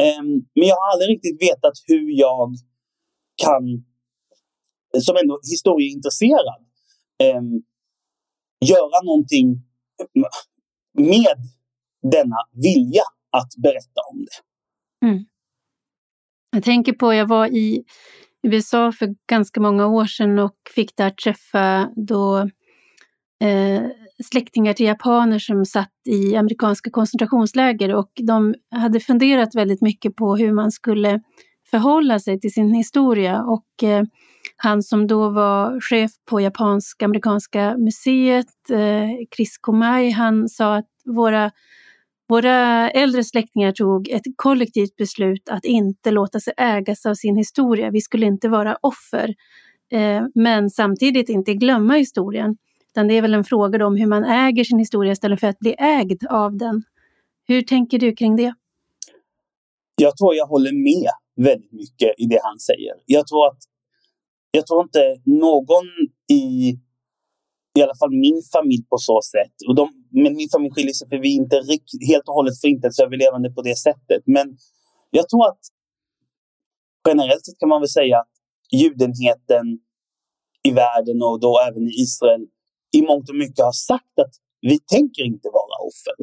[0.00, 2.54] Ehm, men jag har aldrig riktigt vetat hur jag
[3.42, 3.84] kan,
[5.02, 6.66] som ändå historieintresserad,
[7.18, 7.62] ehm,
[8.66, 9.62] göra någonting
[10.92, 11.36] med
[12.02, 15.06] denna vilja att berätta om det.
[15.06, 15.24] Mm.
[16.50, 17.84] Jag tänker på, jag var i
[18.42, 22.50] USA för ganska många år sedan och fick där träffa då
[23.44, 23.82] eh,
[24.30, 30.36] släktingar till japaner som satt i amerikanska koncentrationsläger och de hade funderat väldigt mycket på
[30.36, 31.20] hur man skulle
[31.70, 34.04] förhålla sig till sin historia och eh,
[34.56, 41.50] han som då var chef på japansk-amerikanska museet, eh, Chris Komai, han sa att våra,
[42.28, 47.90] våra äldre släktingar tog ett kollektivt beslut att inte låta sig ägas av sin historia.
[47.90, 49.34] Vi skulle inte vara offer,
[49.92, 52.56] eh, men samtidigt inte glömma historien.
[52.94, 55.58] Utan det är väl en fråga om hur man äger sin historia istället för att
[55.58, 56.82] bli ägd av den.
[57.48, 58.54] Hur tänker du kring det?
[59.96, 61.10] Jag tror jag håller med
[61.46, 62.94] väldigt mycket i det han säger.
[63.06, 63.58] Jag tror att
[64.50, 65.86] jag tror inte någon
[66.32, 66.70] i
[67.78, 69.56] i alla fall min familj på så sätt.
[69.68, 71.56] Och de, men min familj skiljer sig för vi är inte
[72.10, 74.22] helt och hållet förintelseöverlevande på det sättet.
[74.26, 74.56] Men
[75.10, 75.60] jag tror att
[77.08, 78.34] generellt sett kan man väl säga att
[78.72, 79.66] judenheten
[80.62, 82.46] i världen och då även i Israel
[82.96, 86.16] i mångt och mycket har sagt att vi tänker inte vara offer.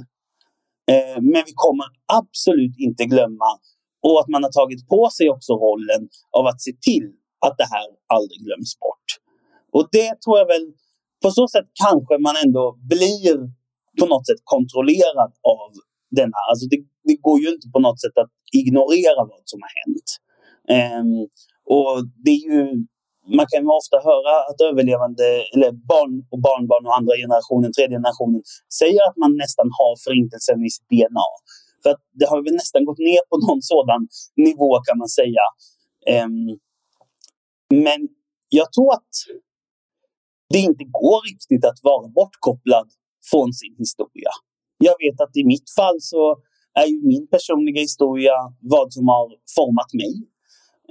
[0.91, 1.85] Eh, men vi kommer
[2.19, 3.49] absolut inte glömma
[4.07, 7.07] och att man har tagit på sig också rollen av att se till
[7.45, 9.07] att det här aldrig glöms bort.
[9.75, 10.65] Och det tror jag väl,
[11.23, 13.35] på så sätt kanske man ändå blir
[13.99, 15.69] på något sätt kontrollerad av
[16.19, 16.39] denna.
[16.49, 18.31] Alltså det, det går ju inte på något sätt att
[18.61, 20.09] ignorera vad som har hänt.
[20.77, 21.27] Um,
[21.75, 22.85] och det är ju
[23.27, 28.41] man kan ofta höra att överlevande, eller barn och barnbarn och andra generationen, tredje generationen,
[28.79, 31.27] säger att man nästan har förintelsen i sitt DNA.
[31.83, 34.01] För att det har väl nästan gått ner på någon sådan
[34.35, 35.43] nivå kan man säga.
[36.25, 36.59] Um,
[37.85, 37.99] men
[38.49, 39.13] jag tror att
[40.53, 42.87] det inte går riktigt att vara bortkopplad
[43.31, 44.31] från sin historia.
[44.77, 46.37] Jag vet att i mitt fall så
[46.73, 50.13] är ju min personliga historia vad som har format mig.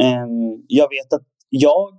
[0.09, 1.93] Um, jag vet att jag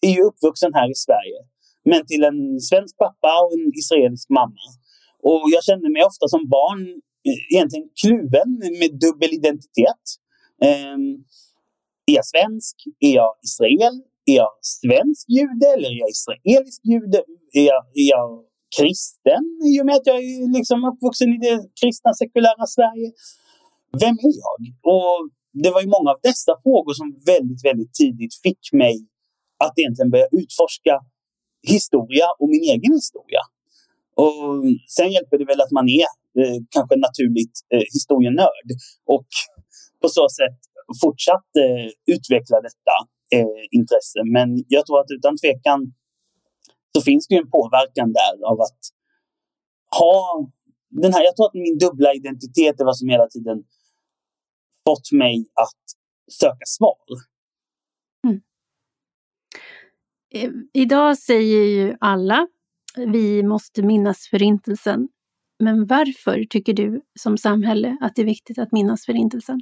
[0.00, 1.38] är ju uppvuxen här i Sverige.
[1.84, 4.66] Men till en svensk pappa och en israelisk mamma.
[5.28, 6.82] Och jag kände mig ofta som barn
[7.28, 10.04] eh, egentligen kluven med dubbel identitet.
[10.68, 11.06] Ehm,
[12.10, 12.76] är jag svensk?
[13.08, 13.96] Är jag israel?
[14.30, 17.20] Är jag svensk jude eller är jag israelisk jude?
[17.60, 18.28] Är jag, är jag
[18.78, 23.08] kristen i och med att jag är liksom uppvuxen i det kristna sekulära Sverige?
[24.02, 24.60] Vem är jag?
[24.94, 25.18] Och
[25.52, 28.94] det var ju många av dessa frågor som väldigt, väldigt tidigt fick mig
[29.64, 30.94] att egentligen börja utforska
[31.74, 33.42] historia och min egen historia.
[34.22, 34.64] Och
[34.96, 36.08] sen hjälper det väl att man är
[36.40, 38.68] eh, kanske naturligt eh, historienörd
[39.14, 39.28] och
[40.02, 40.58] på så sätt
[41.02, 42.96] fortsatt eh, utveckla detta
[43.36, 44.20] eh, intresse.
[44.36, 45.80] Men jag tror att utan tvekan
[46.94, 48.80] så finns det ju en påverkan där av att
[50.00, 50.14] ha
[50.90, 53.58] den här, jag tror att min dubbla identitet är vad som hela tiden
[54.86, 55.82] fått mig att
[56.32, 56.96] söka svar.
[58.26, 58.40] Mm.
[60.34, 62.48] Eh, idag säger ju alla
[62.96, 65.08] vi måste minnas Förintelsen.
[65.58, 69.60] Men varför tycker du som samhälle att det är viktigt att minnas Förintelsen?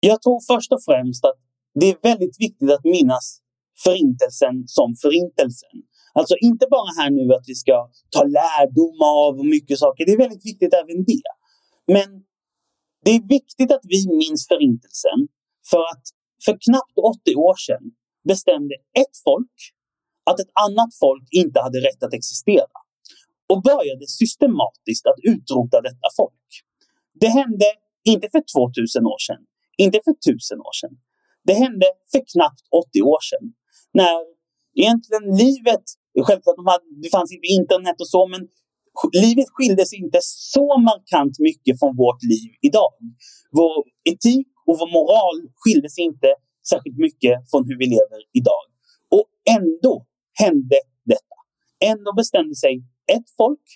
[0.00, 1.38] Jag tror först och främst att
[1.74, 3.40] det är väldigt viktigt att minnas
[3.84, 5.76] Förintelsen som Förintelsen.
[6.12, 10.18] Alltså inte bara här nu att vi ska ta lärdom av mycket saker, det är
[10.18, 11.22] väldigt viktigt även det.
[11.86, 12.24] Men
[13.04, 15.20] det är viktigt att vi minns Förintelsen
[15.70, 16.04] för att
[16.44, 17.84] för knappt 80 år sedan
[18.28, 19.56] bestämde ett folk
[20.30, 22.76] att ett annat folk inte hade rätt att existera
[23.50, 26.48] och började systematiskt att utrota detta folk.
[27.20, 27.66] Det hände
[28.04, 29.42] inte för 2000 år sedan,
[29.76, 30.94] inte för 1000 år sedan.
[31.48, 33.46] Det hände för knappt 80 år sedan.
[34.00, 34.16] När
[34.80, 35.84] egentligen livet,
[36.26, 38.42] självklart de hade, det fanns inte internet och så, men
[39.12, 42.94] livet skilde sig inte så markant mycket från vårt liv idag.
[43.58, 46.28] Vår etik och vår moral skilde sig inte
[46.70, 48.64] särskilt mycket från hur vi lever idag.
[49.16, 49.26] Och
[49.58, 50.06] ändå
[50.42, 51.36] hände detta.
[51.92, 52.74] Ändå bestämde sig
[53.14, 53.66] ett folk,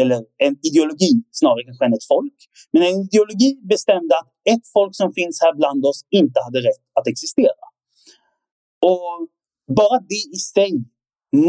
[0.00, 2.38] eller en ideologi snarare kanske än ett folk,
[2.72, 6.84] men en ideologi bestämde att ett folk som finns här bland oss inte hade rätt
[6.98, 7.64] att existera.
[8.90, 9.28] Och
[9.76, 10.72] bara det i sig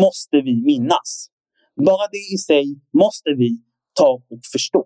[0.04, 1.30] måste vi minnas.
[1.75, 3.49] Bara det i sig måste vi
[3.93, 4.85] ta och förstå.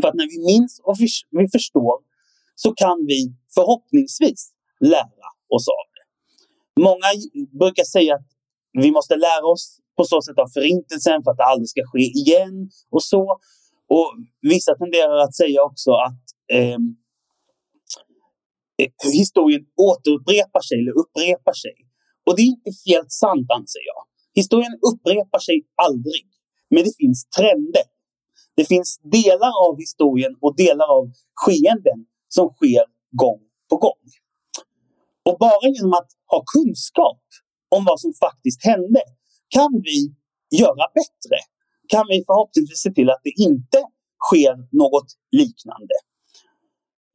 [0.00, 0.96] För att när vi minns och
[1.30, 1.94] vi förstår
[2.54, 6.04] så kan vi förhoppningsvis lära oss av det.
[6.82, 7.08] Många
[7.58, 8.26] brukar säga att
[8.72, 12.06] vi måste lära oss på så sätt av förintelsen för att det aldrig ska ske
[12.22, 13.40] igen och så.
[13.88, 14.08] Och
[14.40, 16.96] vissa tenderar att säga också att ehm,
[18.78, 21.76] eh, historien återupprepar sig eller upprepar sig.
[22.26, 24.02] Och det är inte helt sant anser jag.
[24.34, 26.26] Historien upprepar sig aldrig,
[26.70, 27.86] men det finns trender.
[28.56, 32.84] Det finns delar av historien och delar av skeenden som sker
[33.22, 33.40] gång
[33.70, 34.02] på gång.
[35.28, 37.22] Och bara genom att ha kunskap
[37.76, 39.02] om vad som faktiskt hände
[39.48, 39.98] kan vi
[40.58, 41.38] göra bättre.
[41.88, 43.80] Kan vi förhoppningsvis se till att det inte
[44.26, 45.96] sker något liknande.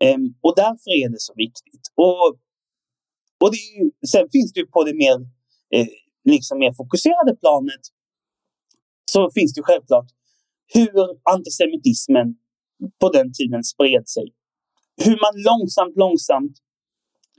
[0.03, 1.85] Ehm, och därför är det så viktigt.
[1.95, 2.27] Och,
[3.41, 5.17] och det ju, sen finns det ju på det mer,
[5.75, 5.87] eh,
[6.33, 7.83] liksom mer fokuserade planet
[9.11, 10.09] så finns det ju självklart
[10.73, 10.93] hur
[11.35, 12.27] antisemitismen
[13.01, 14.27] på den tiden spred sig.
[15.05, 16.55] Hur man långsamt, långsamt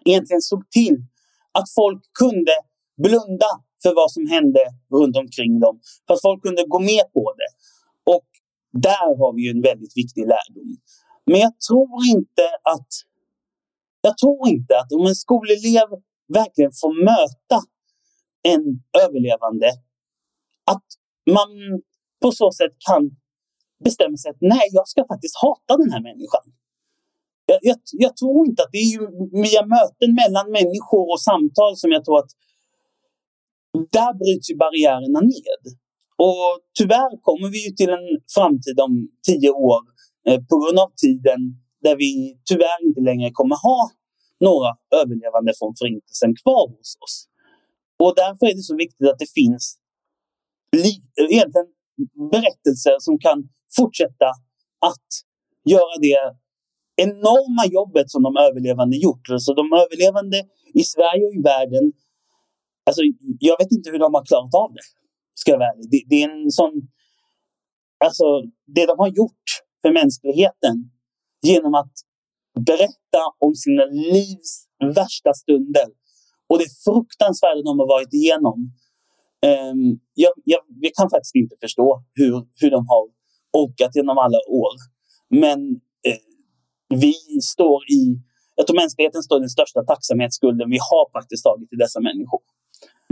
[0.04, 0.96] egentligen såg till
[1.58, 2.54] att folk kunde
[3.02, 3.50] blunda
[3.82, 4.60] för vad som hände
[4.92, 5.80] runt omkring dem.
[6.06, 7.50] För att folk kunde gå med på det.
[8.12, 8.28] Och
[8.72, 10.76] där har vi ju en väldigt viktig lärdom.
[11.26, 12.90] Men jag tror inte att
[14.00, 15.88] jag tror inte att om en skolelev
[16.38, 17.58] verkligen får möta
[18.54, 18.64] en
[19.04, 19.68] överlevande,
[20.72, 20.86] att
[21.36, 21.48] man
[22.22, 23.02] på så sätt kan
[23.84, 26.44] bestämma sig att nej, jag ska faktiskt hata den här människan.
[27.46, 28.98] Jag, jag, jag tror inte att det är
[29.42, 32.32] via möten mellan människor och samtal som jag tror att
[33.96, 35.62] där bryts ju barriärerna ned.
[36.16, 39.80] Och tyvärr kommer vi ju till en framtid om tio år
[40.28, 41.40] eh, på grund av tiden
[41.82, 43.90] där vi tyvärr inte längre kommer ha
[44.40, 44.70] några
[45.02, 47.27] överlevande från Förintelsen kvar hos oss.
[48.02, 49.78] Och därför är det så viktigt att det finns
[51.30, 51.66] egentligen
[52.32, 54.28] berättelser som kan fortsätta
[54.90, 55.08] att
[55.64, 56.20] göra det
[57.06, 59.30] enorma jobbet som de överlevande gjort.
[59.30, 60.38] Alltså de överlevande
[60.74, 61.92] i Sverige och i världen
[62.88, 63.02] Alltså,
[63.40, 64.86] jag vet inte hur de har klarat av det.
[65.34, 66.72] Ska jag vara det, det är en sån...
[68.04, 68.24] Alltså,
[68.66, 69.48] det de har gjort
[69.82, 70.90] för mänskligheten
[71.42, 71.92] genom att
[72.66, 73.84] berätta om sina
[74.14, 75.86] livs värsta stunder
[76.48, 78.58] och det fruktansvärda de har varit igenom.
[79.46, 83.04] Um, jag, jag, jag, kan faktiskt inte förstå hur, hur de har
[83.52, 84.72] orkat genom alla år.
[85.30, 85.60] Men
[86.08, 86.22] eh,
[86.88, 88.22] vi står i
[88.58, 92.40] jag tror mänskligheten står den största tacksamhetsskulden vi har praktiskt taget till dessa människor.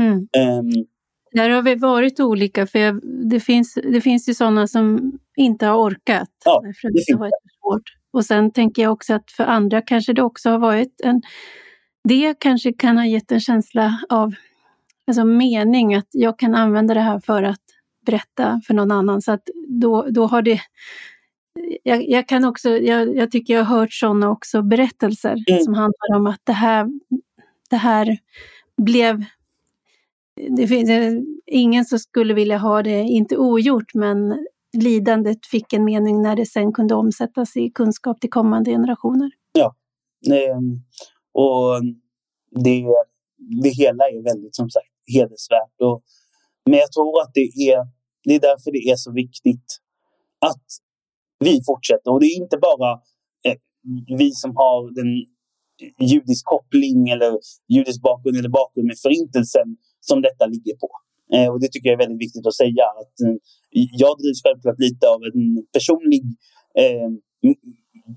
[0.00, 0.16] Mm.
[0.16, 0.86] Um,
[1.32, 5.66] där har vi varit olika, för jag, det, finns, det finns ju sådana som inte
[5.66, 6.28] har orkat.
[6.44, 7.82] Ja, det, det har varit svårt.
[8.12, 11.22] Och sen tänker jag också att för andra kanske det också har varit en...
[12.08, 14.34] Det kanske kan ha gett en känsla av
[15.06, 17.60] alltså mening, att jag kan använda det här för att
[18.06, 19.22] berätta för någon annan.
[19.22, 20.60] Så att då, då har det...
[21.82, 25.60] Jag, jag kan också, jag, jag, tycker jag har hört sådana också berättelser mm.
[25.60, 26.86] som handlar om att det här,
[27.70, 28.18] det här
[28.76, 29.24] blev
[30.56, 30.90] det finns
[31.46, 36.46] ingen som skulle vilja ha det, inte ogjort, men lidandet fick en mening när det
[36.46, 39.30] sen kunde omsättas i kunskap till kommande generationer.
[39.52, 39.74] Ja,
[41.42, 41.82] och
[42.64, 42.84] det,
[43.62, 45.76] det hela är väldigt som sagt hedersvärt.
[45.80, 46.02] Och,
[46.70, 47.78] men jag tror att det är,
[48.24, 49.68] det är därför det är så viktigt
[50.50, 50.66] att
[51.38, 52.10] vi fortsätter.
[52.12, 52.92] Och det är inte bara
[53.46, 53.58] eh,
[54.18, 55.10] vi som har den
[56.10, 57.30] judisk koppling eller
[57.68, 59.68] judisk bakgrund eller bakgrund med förintelsen
[60.00, 60.90] som detta ligger på.
[61.34, 62.84] Eh, och det tycker jag är väldigt viktigt att säga.
[63.00, 63.36] Att, eh,
[64.02, 66.22] jag drivs självklart lite av en personlig,
[66.82, 67.08] eh,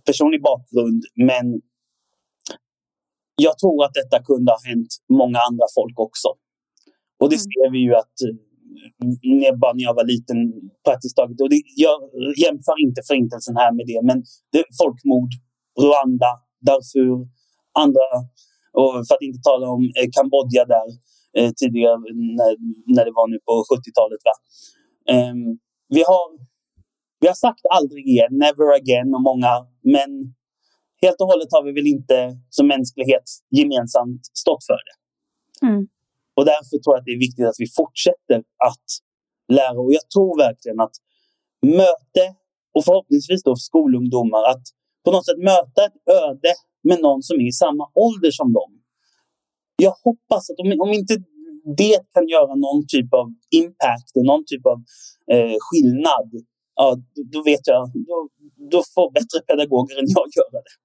[0.06, 1.62] personlig bakgrund, men
[3.48, 6.30] jag tror att detta kunde ha hänt många andra folk också.
[7.20, 7.48] Och det mm.
[7.50, 10.38] ser vi ju att eh, bara när jag var liten
[10.86, 11.42] praktiskt taget.
[11.42, 11.98] Och det, jag
[12.44, 14.18] jämför inte förintelsen här med det, men
[14.54, 15.32] det, folkmord,
[15.84, 16.32] Rwanda,
[16.68, 17.18] Darfur,
[17.84, 18.08] andra,
[18.80, 20.88] och för att inte tala om eh, Kambodja där,
[21.38, 21.98] eh, tidigare
[22.40, 22.52] när,
[22.96, 24.22] när det var nu på 70-talet.
[24.28, 24.36] Va?
[25.14, 25.36] Eh,
[25.96, 26.26] vi, har,
[27.20, 29.54] vi har sagt aldrig igen, never again och många,
[29.94, 30.12] men
[31.02, 32.18] helt och hållet har vi väl inte
[32.50, 34.96] som mänsklighet gemensamt stått för det.
[35.68, 35.88] Mm.
[36.38, 38.88] Och därför tror jag att det är viktigt att vi fortsätter att
[39.58, 39.80] lära.
[39.86, 40.96] Och jag tror verkligen att
[41.62, 42.26] möte
[42.76, 44.64] och förhoppningsvis då skolungdomar att
[45.06, 46.52] på något sätt möta ett öde
[46.84, 48.80] med någon som är i samma ålder som dem
[49.80, 51.14] jag hoppas att om, om inte
[51.78, 53.28] det kan göra någon typ av
[53.62, 54.78] impact, någon typ av
[55.34, 56.30] eh, skillnad,
[56.76, 56.98] ja,
[57.34, 58.18] då vet jag, då,
[58.72, 60.76] då får bättre pedagoger än jag göra det.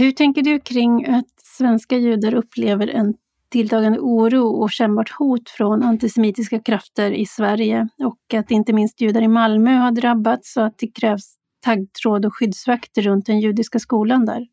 [0.00, 3.14] Hur tänker du kring att svenska judar upplever en
[3.48, 9.22] tilltagande oro och kännbart hot från antisemitiska krafter i Sverige och att inte minst judar
[9.22, 11.34] i Malmö har drabbats och att det krävs
[11.64, 14.46] taggtråd och skyddsvakter runt den judiska skolan där?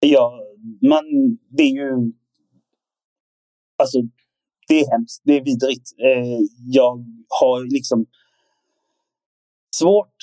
[0.00, 0.40] Ja,
[0.88, 1.04] man,
[1.48, 2.12] det är ju...
[3.78, 3.98] Alltså,
[4.68, 5.22] det är hemskt.
[5.24, 5.92] Det är vidrigt.
[5.98, 6.38] Eh,
[6.70, 7.04] jag
[7.40, 8.06] har liksom
[9.76, 10.16] svårt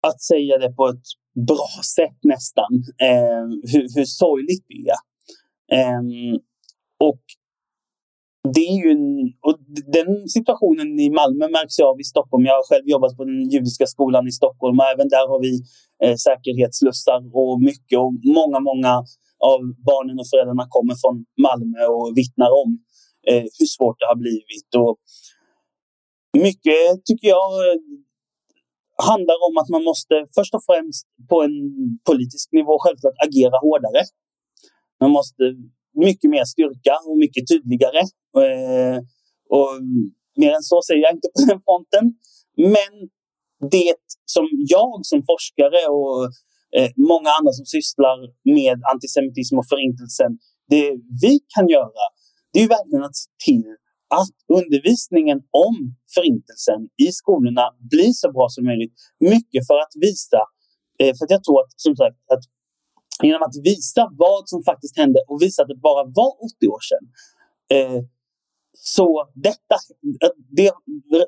[0.00, 2.72] att säga det på ett bra sätt nästan.
[3.02, 5.00] Eh, hur, hur sorgligt det är.
[5.80, 6.02] Eh,
[7.00, 7.20] och
[8.54, 9.08] det är ju en,
[9.46, 9.56] och
[9.98, 12.44] den situationen i Malmö märks jag av i Stockholm.
[12.44, 15.52] Jag har själv jobbat på den judiska skolan i Stockholm och även där har vi
[16.02, 18.92] eh, säkerhetslussar och mycket och många, många
[19.52, 21.16] av barnen och föräldrarna kommer från
[21.46, 22.70] Malmö och vittnar om
[23.28, 24.70] eh, hur svårt det har blivit.
[24.84, 24.96] Och
[26.46, 27.50] mycket tycker jag
[29.10, 31.56] handlar om att man måste först och främst på en
[32.08, 34.02] politisk nivå självklart agera hårdare.
[35.00, 35.42] Man måste
[36.06, 38.02] mycket mer styrka och mycket tydligare.
[38.44, 38.98] Eh,
[39.56, 39.70] och
[40.36, 42.04] mer än så säger jag inte på den fronten.
[42.76, 42.92] Men
[43.70, 46.24] det som jag som forskare och
[46.76, 48.18] eh, många andra som sysslar
[48.58, 50.30] med antisemitism och förintelsen,
[50.72, 50.86] det
[51.22, 52.04] vi kan göra,
[52.52, 53.64] det är verkligen att se till
[54.20, 55.76] att undervisningen om
[56.14, 58.94] förintelsen i skolorna blir så bra som möjligt.
[59.34, 60.40] Mycket för att visa,
[61.00, 62.44] eh, för att jag tror att som sagt att
[63.22, 66.82] genom att visa vad som faktiskt hände och visa att det bara var 80 år
[66.90, 67.04] sedan.
[67.74, 68.00] Eh,
[68.72, 69.74] så detta,
[70.26, 70.68] att, det,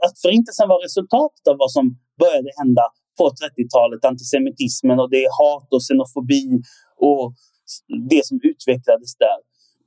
[0.06, 1.84] att förintelsen var resultatet av vad som
[2.22, 2.84] började hända
[3.18, 6.44] på 30-talet, antisemitismen och det hat och xenofobi
[7.08, 7.34] och
[8.10, 9.38] det som utvecklades där.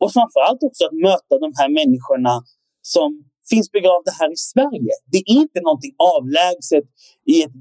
[0.01, 2.33] Och framförallt också att möta de här människorna
[2.81, 3.09] som
[3.51, 4.93] finns begravda här i Sverige.
[5.13, 6.87] Det är inte någonting avlägset
[7.33, 7.55] i ett,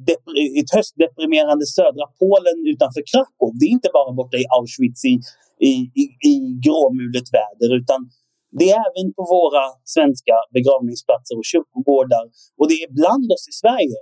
[0.60, 3.50] ett höstdeprimerande södra Polen utanför Krakow.
[3.58, 5.14] Det är inte bara borta i Auschwitz i,
[5.70, 8.00] i, i, i gråmulet väder utan
[8.58, 9.64] det är även på våra
[9.94, 12.24] svenska begravningsplatser och kyrkogårdar.
[12.58, 13.98] Och det är bland oss i Sverige.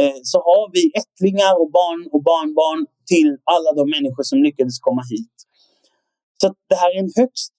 [0.00, 2.80] Eh, så har vi ättlingar och barn och barnbarn
[3.12, 5.36] till alla de människor som lyckades komma hit.
[6.40, 7.52] Så det här är en högst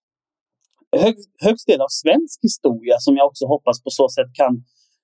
[1.00, 4.64] hög, högst del av svensk historia som jag också hoppas på så sätt kan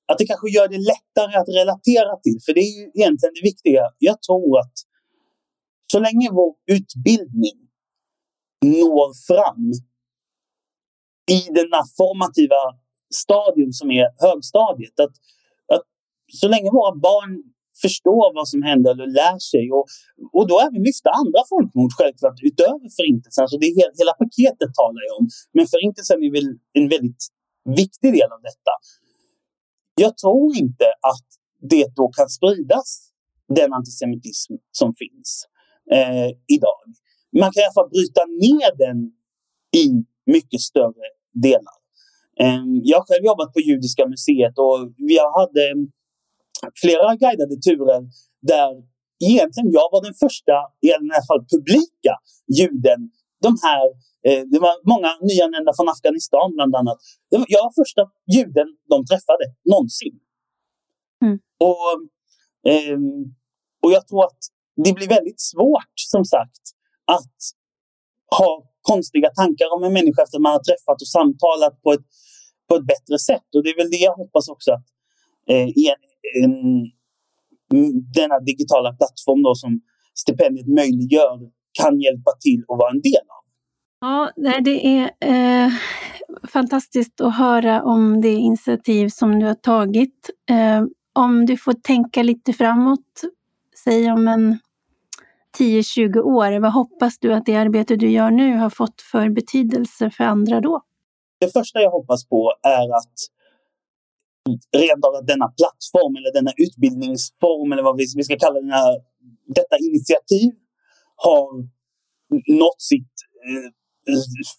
[0.10, 2.40] att det kanske gör det lättare att relatera till.
[2.46, 3.84] För det är ju egentligen det viktiga.
[3.98, 4.76] Jag tror att
[5.92, 7.58] så länge vår utbildning
[8.66, 9.66] når fram
[11.38, 12.62] i denna formativa
[13.24, 15.00] stadium som är högstadiet.
[15.00, 15.16] Att,
[15.74, 15.86] att
[16.42, 17.44] så länge våra barn
[17.86, 19.66] förstår vad som hände eller lär sig.
[19.78, 19.86] Och,
[20.38, 23.48] och då även lyfta andra folkmord självklart utöver förintelsen.
[23.48, 25.26] Så det är hela, hela paketet talar jag om.
[25.56, 26.50] Men förintelsen är väl
[26.80, 27.24] en väldigt
[27.84, 28.74] viktig del av detta.
[30.04, 31.28] Jag tror inte att
[31.72, 32.88] det då kan spridas,
[33.60, 35.30] den antisemitism som finns
[35.98, 36.86] eh, idag.
[37.42, 38.98] Man kan i alla fall bryta ner den
[39.84, 39.88] i
[40.36, 41.78] mycket större delar.
[42.44, 45.64] Eh, jag har själv jobbat på Judiska museet och jag hade
[46.82, 48.02] flera guidade turer
[48.52, 48.70] där
[49.30, 50.56] egentligen jag var den första,
[50.88, 52.14] i alla fall publika,
[52.60, 53.02] juden.
[53.46, 53.86] De här,
[54.28, 56.98] eh, det var många nyanlända från Afghanistan bland annat.
[57.56, 58.02] Jag var första
[58.36, 60.16] juden de träffade någonsin.
[61.26, 61.38] Mm.
[61.68, 61.90] Och,
[62.72, 63.00] eh,
[63.84, 64.42] och jag tror att
[64.86, 66.64] det blir väldigt svårt, som sagt,
[67.06, 67.38] att
[68.40, 68.52] ha
[68.82, 72.06] konstiga tankar om en människa efter man har träffat och samtalat på ett,
[72.68, 73.48] på ett bättre sätt.
[73.56, 74.88] Och det är väl det jag hoppas också att
[75.52, 75.68] eh,
[78.16, 79.82] denna digitala plattform då som
[80.16, 81.40] stipendiet möjliggör
[81.82, 83.44] kan hjälpa till och vara en del av.
[84.02, 85.72] Ja, det är eh,
[86.48, 90.30] fantastiskt att höra om det initiativ som du har tagit.
[90.50, 93.22] Eh, om du får tänka lite framåt,
[93.84, 94.60] säg om en
[95.60, 100.10] 10-20 år, vad hoppas du att det arbete du gör nu har fått för betydelse
[100.10, 100.82] för andra då?
[101.40, 103.14] Det första jag hoppas på är att
[104.84, 108.94] rent av att denna plattform eller denna utbildningsform eller vad vi, ska kalla den här,
[109.60, 110.50] detta initiativ
[111.26, 111.48] har
[112.62, 113.14] nått sitt,
[113.48, 113.70] eh,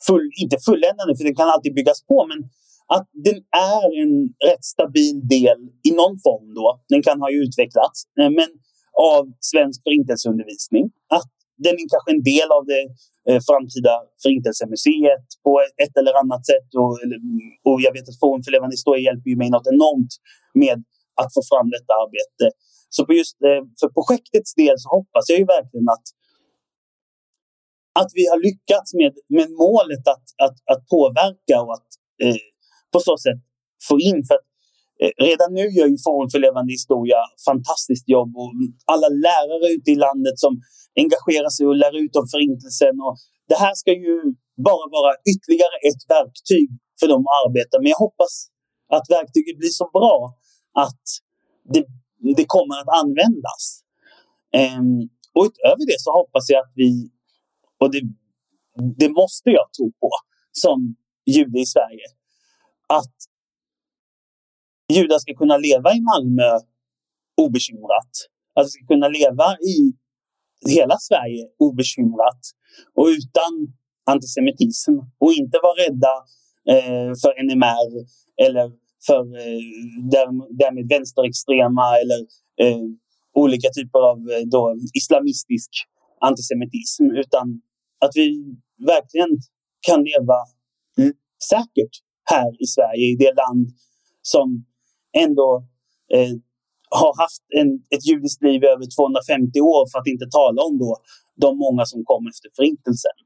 [0.06, 2.38] full, inte fulländande för den kan alltid byggas på, men
[2.96, 3.38] att den
[3.76, 4.14] är en
[4.48, 5.58] rätt stabil del
[5.88, 8.50] i någon form då, den kan ha utvecklats, eh, men
[9.16, 10.84] av svensk förintelseundervisning.
[11.18, 11.32] Att
[11.64, 12.82] den är kanske en del av det
[13.28, 15.52] eh, framtida Förintelsemuseet på
[15.84, 16.68] ett eller annat sätt.
[16.82, 16.94] Och,
[17.68, 20.12] och jag vet att Forum för levande historia hjälper mig något enormt
[20.64, 20.78] med
[21.20, 22.44] att få fram detta arbete.
[22.94, 26.06] Så på just eh, för projektets del så hoppas jag ju verkligen att
[28.00, 31.90] att vi har lyckats med, med målet att, att, att påverka och att
[32.24, 32.40] eh,
[32.92, 33.40] på så sätt
[33.88, 34.18] få in.
[34.28, 34.46] För att,
[35.02, 38.50] eh, redan nu gör ju Forum för levande historia fantastiskt jobb och
[38.92, 40.52] alla lärare ute i landet som
[40.96, 42.94] engagera sig och lära ut om Förintelsen.
[43.06, 43.16] Och
[43.48, 44.16] det här ska ju
[44.68, 46.68] bara vara ytterligare ett verktyg
[47.00, 47.90] för dem att arbeta med.
[47.90, 48.32] jag hoppas
[48.96, 50.16] att verktyget blir så bra
[50.84, 51.04] att
[51.72, 51.84] det,
[52.38, 53.62] det kommer att användas.
[54.62, 57.10] Um, och utöver det så hoppas jag att vi,
[57.80, 58.02] och det,
[58.96, 60.10] det måste jag tro på
[60.52, 62.06] som jude i Sverige,
[62.86, 63.16] att
[64.92, 66.58] judar ska kunna leva i Malmö
[67.36, 68.12] obekymrat.
[68.54, 69.76] Att de ska kunna leva i
[70.68, 72.40] hela Sverige obekymrat
[72.94, 73.52] och utan
[74.06, 76.14] antisemitism och inte vara rädda
[76.72, 77.90] eh, för NMR
[78.46, 78.72] eller
[79.06, 79.62] för eh,
[80.50, 82.20] därmed vänsterextrema eller
[82.62, 82.82] eh,
[83.34, 85.70] olika typer av eh, då, islamistisk
[86.20, 87.62] antisemitism utan
[88.00, 88.56] att vi
[88.86, 89.38] verkligen
[89.86, 90.38] kan leva
[90.98, 91.12] mm,
[91.50, 91.94] säkert
[92.24, 93.66] här i Sverige, i det land
[94.22, 94.64] som
[95.12, 95.64] ändå
[96.14, 96.32] eh,
[96.90, 100.78] har haft en, ett judiskt liv i över 250 år för att inte tala om
[100.78, 100.96] då
[101.44, 103.16] de många som kom efter förintelsen.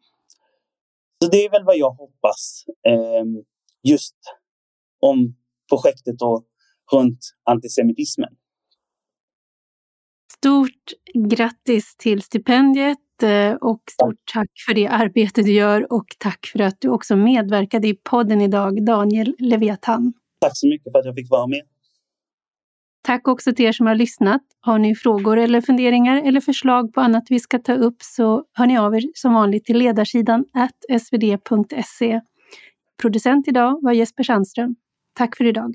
[1.23, 3.25] Så det är väl vad jag hoppas eh,
[3.83, 4.17] just
[5.01, 5.35] om
[5.69, 6.45] projektet och
[6.93, 8.33] runt antisemitismen.
[10.39, 10.85] Stort
[11.15, 16.61] grattis till stipendiet eh, och stort tack för det arbete du gör och tack för
[16.61, 20.13] att du också medverkade i podden idag, Daniel Leviathan.
[20.41, 21.63] Tack så mycket för att jag fick vara med.
[23.07, 24.43] Tack också till er som har lyssnat.
[24.61, 28.67] Har ni frågor eller funderingar eller förslag på annat vi ska ta upp så hör
[28.67, 30.45] ni av er som vanligt till ledarsidan
[31.01, 32.21] svd.se.
[33.03, 34.75] Producent idag var Jesper Sandström.
[35.15, 35.75] Tack för idag.